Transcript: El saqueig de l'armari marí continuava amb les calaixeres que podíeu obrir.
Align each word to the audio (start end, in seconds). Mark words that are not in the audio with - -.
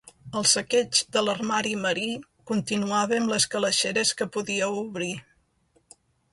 El 0.39 0.45
saqueig 0.51 1.01
de 1.17 1.21
l'armari 1.25 1.73
marí 1.83 2.07
continuava 2.53 3.19
amb 3.21 3.35
les 3.35 3.47
calaixeres 3.55 4.17
que 4.23 4.31
podíeu 4.39 4.77
obrir. 4.83 5.15